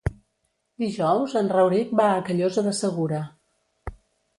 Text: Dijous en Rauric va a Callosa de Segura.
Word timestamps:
Dijous 0.83 1.37
en 1.43 1.53
Rauric 1.57 1.95
va 2.03 2.11
a 2.17 2.27
Callosa 2.31 2.67
de 2.71 2.77
Segura. 2.83 3.25